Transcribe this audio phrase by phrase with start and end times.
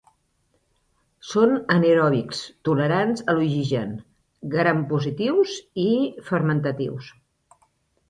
[1.31, 3.95] Són anaeròbics tolerants a l’oxigen,
[4.57, 5.57] grampositius
[5.89, 5.89] i
[6.35, 7.17] fermentatius.